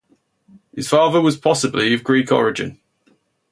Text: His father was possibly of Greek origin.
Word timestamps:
His 0.73 0.89
father 0.89 1.21
was 1.21 1.37
possibly 1.37 1.93
of 1.93 2.03
Greek 2.03 2.31
origin. 2.31 2.79